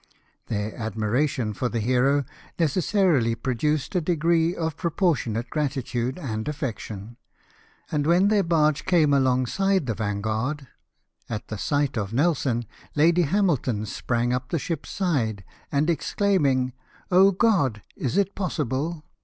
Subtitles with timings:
[0.47, 2.25] Theh admiration for the hero
[2.57, 7.17] necessarily produced a degree of proportionate gratitude and affection;
[7.91, 10.65] and when their barge came alongside the Vo/iKjuurd,
[11.29, 16.73] at the sight of Nelson Lady Hamilton sprang up the ship's side, and exclaiming,"
[17.37, 17.83] God!
[17.95, 19.03] is it possible